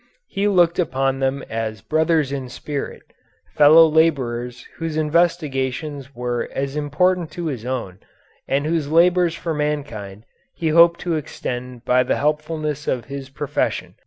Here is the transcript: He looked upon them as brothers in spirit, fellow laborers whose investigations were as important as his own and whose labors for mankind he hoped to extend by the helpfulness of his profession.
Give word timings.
He 0.27 0.47
looked 0.47 0.79
upon 0.79 1.19
them 1.19 1.43
as 1.47 1.83
brothers 1.83 2.31
in 2.31 2.49
spirit, 2.49 3.03
fellow 3.53 3.87
laborers 3.87 4.65
whose 4.77 4.97
investigations 4.97 6.15
were 6.15 6.49
as 6.53 6.75
important 6.75 7.29
as 7.29 7.35
his 7.45 7.65
own 7.67 7.99
and 8.47 8.65
whose 8.65 8.89
labors 8.89 9.35
for 9.35 9.53
mankind 9.53 10.23
he 10.55 10.69
hoped 10.69 11.01
to 11.01 11.17
extend 11.17 11.85
by 11.85 12.01
the 12.01 12.15
helpfulness 12.17 12.87
of 12.87 13.05
his 13.05 13.29
profession. 13.29 13.93